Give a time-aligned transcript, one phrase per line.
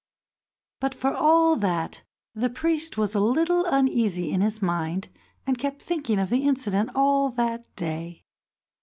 [0.79, 2.01] But for all that,
[2.33, 5.09] the priest was a little uneasy in his mind,
[5.45, 8.25] and kept thinking of the incident all that day.